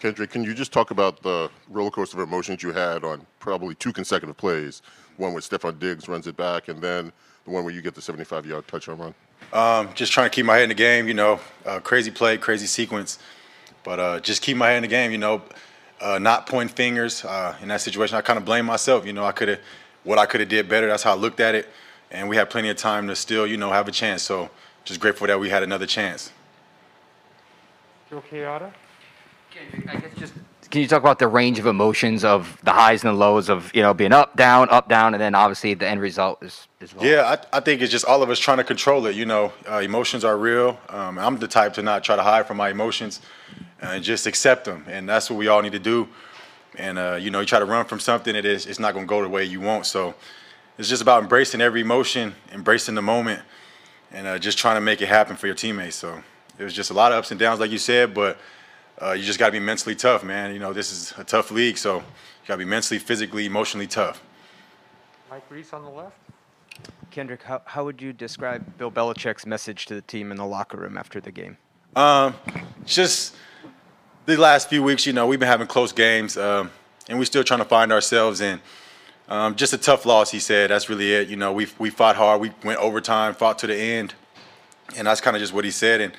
Kendrick, 0.00 0.30
can 0.30 0.44
you 0.44 0.52
just 0.52 0.72
talk 0.72 0.90
about 0.90 1.22
the 1.22 1.50
roller 1.70 1.90
coaster 1.90 2.20
of 2.20 2.28
emotions 2.28 2.62
you 2.62 2.72
had 2.72 3.02
on 3.02 3.26
probably 3.38 3.74
two 3.74 3.92
consecutive 3.92 4.36
plays? 4.36 4.82
One 5.16 5.32
where 5.32 5.40
Trevon 5.40 5.78
Diggs 5.78 6.06
runs 6.06 6.26
it 6.26 6.36
back, 6.36 6.68
and 6.68 6.82
then 6.82 7.12
the 7.44 7.50
one 7.50 7.64
where 7.64 7.72
you 7.72 7.80
get 7.80 7.94
the 7.94 8.02
75-yard 8.02 8.68
touchdown 8.68 8.98
run. 8.98 9.14
Um, 9.52 9.94
just 9.94 10.12
trying 10.12 10.28
to 10.28 10.34
keep 10.34 10.44
my 10.44 10.54
head 10.54 10.64
in 10.64 10.68
the 10.68 10.74
game. 10.74 11.08
You 11.08 11.14
know, 11.14 11.40
uh, 11.64 11.80
crazy 11.80 12.10
play, 12.10 12.36
crazy 12.36 12.66
sequence, 12.66 13.18
but 13.84 13.98
uh, 13.98 14.20
just 14.20 14.42
keep 14.42 14.58
my 14.58 14.68
head 14.68 14.76
in 14.76 14.82
the 14.82 14.88
game. 14.88 15.12
You 15.12 15.18
know, 15.18 15.42
uh, 16.00 16.18
not 16.18 16.46
pointing 16.46 16.74
fingers 16.74 17.24
uh, 17.24 17.56
in 17.62 17.68
that 17.68 17.80
situation. 17.80 18.16
I 18.16 18.20
kind 18.20 18.38
of 18.38 18.44
blame 18.44 18.66
myself. 18.66 19.06
You 19.06 19.14
know, 19.14 19.24
I 19.24 19.32
could 19.32 19.48
have 19.48 19.60
what 20.04 20.18
I 20.18 20.26
could 20.26 20.40
have 20.40 20.48
did 20.50 20.68
better. 20.68 20.88
That's 20.88 21.02
how 21.02 21.12
I 21.12 21.16
looked 21.16 21.40
at 21.40 21.54
it, 21.54 21.70
and 22.10 22.28
we 22.28 22.36
had 22.36 22.50
plenty 22.50 22.68
of 22.68 22.76
time 22.76 23.08
to 23.08 23.16
still, 23.16 23.46
you 23.46 23.56
know, 23.56 23.70
have 23.70 23.88
a 23.88 23.92
chance. 23.92 24.22
So 24.22 24.50
just 24.84 25.00
grateful 25.00 25.26
that 25.26 25.40
we 25.40 25.48
had 25.48 25.62
another 25.62 25.86
chance. 25.86 26.32
Joe 28.10 28.22
Chiara? 28.28 28.72
Just 30.18 30.34
can 30.70 30.80
you 30.80 30.88
talk 30.88 31.00
about 31.00 31.18
the 31.18 31.28
range 31.28 31.58
of 31.58 31.66
emotions 31.66 32.24
of 32.24 32.58
the 32.64 32.72
highs 32.72 33.04
and 33.04 33.14
the 33.14 33.18
lows 33.18 33.48
of 33.48 33.70
you 33.74 33.82
know 33.82 33.94
being 33.94 34.12
up, 34.12 34.36
down, 34.36 34.68
up, 34.70 34.88
down, 34.88 35.14
and 35.14 35.20
then 35.20 35.34
obviously 35.34 35.74
the 35.74 35.86
end 35.86 36.00
result 36.00 36.42
is 36.42 36.66
as 36.80 36.94
well. 36.94 37.06
Yeah, 37.06 37.36
I, 37.52 37.58
I 37.58 37.60
think 37.60 37.82
it's 37.82 37.92
just 37.92 38.04
all 38.04 38.22
of 38.22 38.30
us 38.30 38.38
trying 38.38 38.58
to 38.58 38.64
control 38.64 39.06
it. 39.06 39.14
You 39.14 39.26
know, 39.26 39.52
uh, 39.68 39.78
emotions 39.78 40.24
are 40.24 40.36
real. 40.36 40.78
Um, 40.88 41.18
I'm 41.18 41.38
the 41.38 41.48
type 41.48 41.74
to 41.74 41.82
not 41.82 42.04
try 42.04 42.16
to 42.16 42.22
hide 42.22 42.46
from 42.46 42.56
my 42.56 42.70
emotions 42.70 43.20
and 43.80 44.02
just 44.02 44.26
accept 44.26 44.64
them, 44.64 44.84
and 44.88 45.08
that's 45.08 45.30
what 45.30 45.36
we 45.36 45.48
all 45.48 45.62
need 45.62 45.72
to 45.72 45.78
do. 45.78 46.08
And 46.76 46.98
uh, 46.98 47.18
you 47.20 47.30
know, 47.30 47.40
you 47.40 47.46
try 47.46 47.58
to 47.58 47.64
run 47.64 47.86
from 47.86 48.00
something, 48.00 48.34
it 48.34 48.44
is 48.44 48.66
it's 48.66 48.78
not 48.78 48.92
going 48.92 49.06
to 49.06 49.08
go 49.08 49.22
the 49.22 49.28
way 49.28 49.44
you 49.44 49.60
want. 49.60 49.86
So 49.86 50.14
it's 50.78 50.88
just 50.88 51.02
about 51.02 51.22
embracing 51.22 51.60
every 51.60 51.80
emotion, 51.80 52.34
embracing 52.52 52.94
the 52.94 53.02
moment, 53.02 53.40
and 54.12 54.26
uh, 54.26 54.38
just 54.38 54.58
trying 54.58 54.76
to 54.76 54.80
make 54.80 55.00
it 55.00 55.08
happen 55.08 55.36
for 55.36 55.46
your 55.46 55.56
teammates. 55.56 55.96
So 55.96 56.22
it 56.58 56.64
was 56.64 56.74
just 56.74 56.90
a 56.90 56.94
lot 56.94 57.12
of 57.12 57.18
ups 57.18 57.30
and 57.30 57.40
downs, 57.40 57.60
like 57.60 57.70
you 57.70 57.78
said, 57.78 58.12
but 58.12 58.38
uh, 59.00 59.12
you 59.12 59.22
just 59.22 59.38
got 59.38 59.46
to 59.46 59.52
be 59.52 59.60
mentally 59.60 59.94
tough, 59.94 60.24
man. 60.24 60.52
You 60.52 60.58
know, 60.58 60.72
this 60.72 60.92
is 60.92 61.12
a 61.18 61.24
tough 61.24 61.50
league, 61.50 61.78
so 61.78 61.96
you 61.96 62.02
got 62.46 62.54
to 62.54 62.58
be 62.58 62.64
mentally, 62.64 62.98
physically, 62.98 63.46
emotionally 63.46 63.86
tough. 63.86 64.22
Mike 65.30 65.44
Reiss 65.50 65.72
on 65.72 65.82
the 65.82 65.90
left? 65.90 66.16
Kendrick, 67.10 67.42
how, 67.42 67.62
how 67.64 67.84
would 67.84 68.00
you 68.00 68.12
describe 68.12 68.78
Bill 68.78 68.90
Belichick's 68.90 69.46
message 69.46 69.86
to 69.86 69.94
the 69.94 70.02
team 70.02 70.30
in 70.30 70.36
the 70.36 70.46
locker 70.46 70.76
room 70.76 70.98
after 70.98 71.20
the 71.20 71.30
game? 71.30 71.56
Um, 71.94 72.34
just 72.84 73.34
the 74.26 74.36
last 74.36 74.68
few 74.68 74.82
weeks, 74.82 75.06
you 75.06 75.12
know, 75.12 75.26
we've 75.26 75.40
been 75.40 75.48
having 75.48 75.66
close 75.66 75.92
games, 75.92 76.36
um, 76.36 76.70
and 77.08 77.18
we're 77.18 77.24
still 77.24 77.44
trying 77.44 77.60
to 77.60 77.64
find 77.64 77.92
ourselves. 77.92 78.40
And 78.40 78.60
um, 79.28 79.56
just 79.56 79.72
a 79.72 79.78
tough 79.78 80.04
loss, 80.04 80.30
he 80.30 80.38
said. 80.38 80.70
That's 80.70 80.88
really 80.88 81.12
it. 81.12 81.28
You 81.28 81.36
know, 81.36 81.52
we 81.52 81.68
we 81.78 81.90
fought 81.90 82.16
hard. 82.16 82.40
We 82.40 82.52
went 82.62 82.78
overtime, 82.80 83.34
fought 83.34 83.58
to 83.60 83.66
the 83.66 83.74
end, 83.74 84.14
and 84.96 85.06
that's 85.06 85.20
kind 85.20 85.36
of 85.36 85.40
just 85.40 85.52
what 85.52 85.64
he 85.64 85.70
said. 85.70 86.00
And 86.00 86.12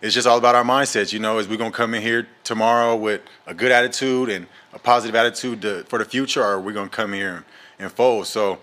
it's 0.00 0.14
just 0.14 0.26
all 0.26 0.38
about 0.38 0.54
our 0.54 0.64
mindsets. 0.64 1.12
You 1.12 1.18
know, 1.18 1.38
is 1.38 1.48
we 1.48 1.56
gonna 1.56 1.70
come 1.70 1.94
in 1.94 2.02
here 2.02 2.26
tomorrow 2.44 2.96
with 2.96 3.20
a 3.46 3.54
good 3.54 3.72
attitude 3.72 4.28
and 4.28 4.46
a 4.72 4.78
positive 4.78 5.14
attitude 5.14 5.62
to, 5.62 5.84
for 5.84 5.98
the 5.98 6.04
future, 6.04 6.42
or 6.42 6.54
are 6.54 6.60
we 6.60 6.72
gonna 6.72 6.88
come 6.88 7.12
here 7.12 7.44
and, 7.78 7.92
fold? 7.92 8.26
So 8.26 8.58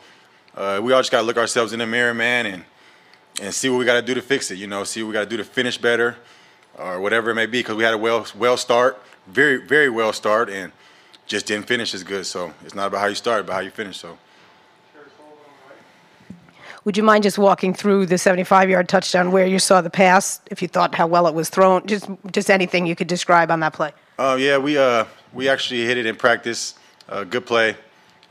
uh, 0.56 0.80
we 0.82 0.94
all 0.94 1.00
just 1.00 1.12
gotta 1.12 1.26
look 1.26 1.38
ourselves 1.38 1.74
in 1.74 1.80
the 1.80 1.88
mirror, 1.88 2.14
man, 2.14 2.46
and 2.46 2.66
and 3.40 3.54
see 3.54 3.70
what 3.70 3.78
we 3.78 3.86
gotta 3.86 4.02
do 4.02 4.14
to 4.16 4.22
fix 4.22 4.50
it. 4.52 4.58
You 4.58 4.68
know, 4.68 4.84
see 4.84 5.04
what 5.04 5.10
we 5.10 5.14
gotta 5.14 5.30
do 5.30 5.38
to 5.38 5.44
finish 5.44 5.78
better, 5.78 6.18
or 6.78 7.00
whatever 7.00 7.30
it 7.30 7.36
may 7.36 7.46
be, 7.46 7.60
because 7.60 7.76
we 7.76 7.84
had 7.84 7.94
a 7.94 7.98
well 7.98 8.26
well 8.36 8.58
start, 8.58 9.02
very 9.28 9.58
very 9.58 9.90
well 9.90 10.14
start, 10.14 10.50
and 10.50 10.72
just 11.28 11.46
didn't 11.46 11.68
finish 11.68 11.94
as 11.94 12.04
good. 12.04 12.26
So 12.26 12.54
it's 12.64 12.74
not 12.74 12.88
about 12.88 13.02
how 13.02 13.08
you 13.08 13.16
start, 13.16 13.46
but 13.46 13.54
how 13.54 13.60
you 13.60 13.72
finish. 13.72 13.98
So. 13.98 14.18
Would 16.88 16.96
you 16.96 17.04
mind 17.04 17.24
just 17.24 17.38
walking 17.38 17.74
through 17.74 18.06
the 18.06 18.16
75-yard 18.16 18.88
touchdown 18.88 19.34
where 19.34 19.46
you 19.46 19.60
saw 19.60 19.82
the 19.82 19.90
pass, 19.90 20.40
if 20.50 20.62
you 20.62 20.70
thought 20.70 20.96
how 20.96 21.06
well 21.06 21.28
it 21.28 21.34
was 21.34 21.50
thrown, 21.50 21.86
just 21.86 22.08
just 22.32 22.50
anything 22.50 22.86
you 22.86 22.96
could 22.96 23.10
describe 23.10 23.52
on 23.52 23.60
that 23.60 23.74
play? 23.74 23.92
Uh, 24.18 24.38
yeah, 24.40 24.58
we 24.58 24.78
uh 24.78 25.04
we 25.34 25.50
actually 25.50 25.84
hit 25.84 25.98
it 25.98 26.06
in 26.06 26.16
practice. 26.16 26.76
Uh, 27.10 27.26
good 27.26 27.46
play. 27.46 27.76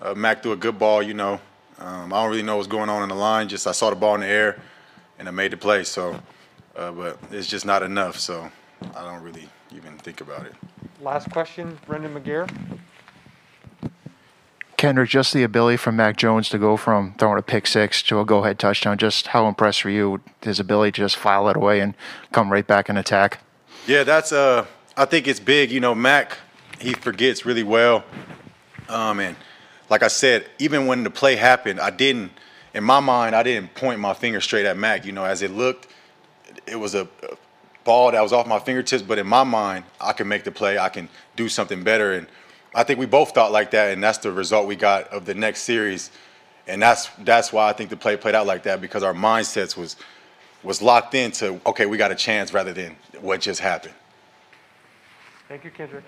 Uh, 0.00 0.14
Mac 0.14 0.42
threw 0.42 0.52
a 0.52 0.56
good 0.56 0.78
ball. 0.78 1.02
You 1.02 1.12
know, 1.12 1.38
um, 1.78 2.14
I 2.14 2.22
don't 2.22 2.30
really 2.30 2.42
know 2.42 2.56
what's 2.56 2.66
going 2.66 2.88
on 2.88 3.02
in 3.02 3.10
the 3.10 3.14
line. 3.14 3.46
Just 3.46 3.66
I 3.66 3.72
saw 3.72 3.90
the 3.90 3.96
ball 3.96 4.14
in 4.14 4.22
the 4.22 4.26
air, 4.26 4.58
and 5.18 5.28
I 5.28 5.32
made 5.32 5.50
the 5.50 5.58
play. 5.58 5.84
So, 5.84 6.18
uh, 6.76 6.92
but 6.92 7.18
it's 7.32 7.48
just 7.48 7.66
not 7.66 7.82
enough. 7.82 8.18
So 8.18 8.50
I 8.94 9.04
don't 9.04 9.22
really 9.22 9.50
even 9.72 9.98
think 9.98 10.22
about 10.22 10.46
it. 10.46 10.54
Last 11.02 11.30
question, 11.30 11.78
Brendan 11.86 12.14
McGair? 12.14 12.48
Kendrick, 14.86 15.10
just 15.10 15.32
the 15.32 15.42
ability 15.42 15.76
from 15.76 15.96
Mac 15.96 16.16
Jones 16.16 16.48
to 16.48 16.58
go 16.58 16.76
from 16.76 17.16
throwing 17.18 17.40
a 17.40 17.42
pick 17.42 17.66
six 17.66 18.00
to 18.04 18.20
a 18.20 18.24
go-ahead 18.24 18.56
touchdown. 18.56 18.96
Just 18.96 19.26
how 19.26 19.48
impressed 19.48 19.84
were 19.84 19.90
you 19.90 20.10
with 20.12 20.20
his 20.42 20.60
ability 20.60 20.92
to 20.92 21.00
just 21.00 21.16
file 21.16 21.48
it 21.48 21.56
away 21.56 21.80
and 21.80 21.96
come 22.30 22.52
right 22.52 22.64
back 22.64 22.88
and 22.88 22.96
attack? 22.96 23.40
Yeah, 23.88 24.04
that's 24.04 24.30
uh 24.30 24.64
I 24.96 25.04
think 25.06 25.26
it's 25.26 25.40
big. 25.40 25.72
You 25.72 25.80
know, 25.80 25.92
Mac 25.92 26.38
he 26.78 26.92
forgets 26.92 27.44
really 27.44 27.64
well. 27.64 28.04
Um 28.88 29.18
and 29.18 29.34
like 29.90 30.04
I 30.04 30.08
said, 30.08 30.46
even 30.60 30.86
when 30.86 31.02
the 31.02 31.10
play 31.10 31.34
happened, 31.34 31.80
I 31.80 31.90
didn't 31.90 32.30
in 32.72 32.84
my 32.84 33.00
mind 33.00 33.34
I 33.34 33.42
didn't 33.42 33.74
point 33.74 33.98
my 33.98 34.14
finger 34.14 34.40
straight 34.40 34.66
at 34.66 34.76
Mac. 34.76 35.04
You 35.04 35.10
know, 35.10 35.24
as 35.24 35.42
it 35.42 35.50
looked, 35.50 35.88
it 36.64 36.76
was 36.76 36.94
a 36.94 37.08
ball 37.82 38.12
that 38.12 38.22
was 38.22 38.32
off 38.32 38.46
my 38.46 38.60
fingertips, 38.60 39.02
but 39.02 39.18
in 39.18 39.26
my 39.26 39.42
mind, 39.42 39.84
I 40.00 40.12
can 40.12 40.28
make 40.28 40.44
the 40.44 40.52
play, 40.52 40.78
I 40.78 40.90
can 40.90 41.08
do 41.34 41.48
something 41.48 41.82
better. 41.82 42.12
And 42.12 42.28
I 42.76 42.84
think 42.84 42.98
we 42.98 43.06
both 43.06 43.30
thought 43.32 43.52
like 43.52 43.70
that, 43.70 43.94
and 43.94 44.04
that's 44.04 44.18
the 44.18 44.30
result 44.30 44.66
we 44.66 44.76
got 44.76 45.08
of 45.08 45.24
the 45.24 45.34
next 45.34 45.62
series. 45.62 46.10
And 46.66 46.82
that's 46.82 47.08
that's 47.20 47.50
why 47.50 47.70
I 47.70 47.72
think 47.72 47.88
the 47.88 47.96
play 47.96 48.18
played 48.18 48.34
out 48.34 48.46
like 48.46 48.64
that 48.64 48.82
because 48.82 49.02
our 49.02 49.14
mindsets 49.14 49.78
was 49.78 49.96
was 50.62 50.82
locked 50.82 51.14
into 51.14 51.58
okay, 51.64 51.86
we 51.86 51.96
got 51.96 52.12
a 52.12 52.14
chance 52.14 52.52
rather 52.52 52.74
than 52.74 52.94
what 53.20 53.40
just 53.40 53.60
happened. 53.60 53.94
Thank 55.48 55.64
you, 55.64 55.70
Kendrick. 55.70 56.04